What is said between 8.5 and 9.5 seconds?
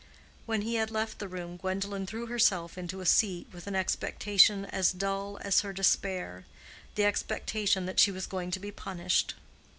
be punished.